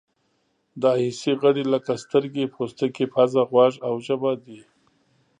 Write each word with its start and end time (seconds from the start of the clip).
دا 0.81 0.91
حسي 1.01 1.31
غړي 1.41 1.63
لکه 1.73 1.93
سترګې، 2.03 2.51
پوستکی، 2.53 3.05
پزه، 3.13 3.41
غوږ 3.49 3.73
او 3.87 3.93
ژبه 4.05 4.31
دي. 4.45 4.59